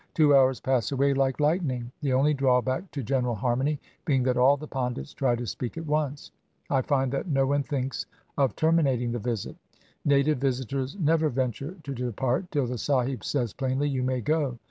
Two 0.15 0.35
hours 0.35 0.59
pass 0.59 0.91
away 0.91 1.13
like 1.13 1.39
lightning, 1.39 1.91
the 2.01 2.11
only 2.11 2.33
drawback 2.33 2.89
to 2.89 3.03
general 3.03 3.35
harmony 3.35 3.79
being 4.03 4.23
that 4.23 4.35
all 4.35 4.57
the 4.57 4.67
Pandits 4.67 5.13
try 5.13 5.35
to 5.35 5.45
speak 5.45 5.77
at 5.77 5.85
once. 5.85 6.31
I 6.71 6.81
find 6.81 7.11
that 7.11 7.27
no 7.27 7.45
one 7.45 7.61
thinks 7.61 8.07
of 8.35 8.55
terminating 8.55 9.11
the 9.11 9.19
visit. 9.19 9.55
Native 10.03 10.39
visitors 10.39 10.97
never 10.99 11.29
venture 11.29 11.75
to 11.83 11.93
depart 11.93 12.49
till 12.49 12.65
the 12.65 12.79
sahib 12.79 13.23
says 13.23 13.53
plainly, 13.53 13.89
"You 13.89 14.01
may 14.01 14.21
go." 14.21 14.57